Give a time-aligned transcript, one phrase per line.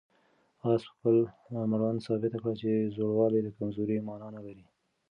[0.71, 1.15] آس په خپل
[1.71, 4.65] مړوند ثابته کړه چې زوړوالی د کمزورۍ مانا نه لري.